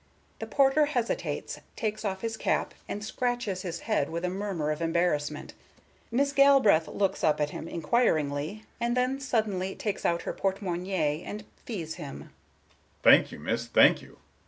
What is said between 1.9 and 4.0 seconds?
off his cap, and scratches his